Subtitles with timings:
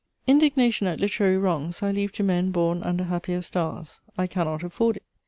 [0.25, 3.99] Indignation at literary wrongs I leave to men born under happier stars.
[4.17, 5.03] I cannot afford it.